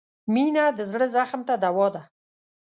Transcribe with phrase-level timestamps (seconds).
[0.33, 2.01] •مینه د زړه زخم ته دوا ده.